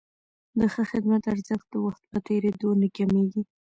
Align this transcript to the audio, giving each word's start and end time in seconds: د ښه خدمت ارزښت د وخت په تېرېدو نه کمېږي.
د 0.59 0.61
ښه 0.73 0.83
خدمت 0.91 1.23
ارزښت 1.33 1.67
د 1.71 1.75
وخت 1.85 2.03
په 2.11 2.17
تېرېدو 2.27 2.69
نه 2.81 2.87
کمېږي. 2.97 3.41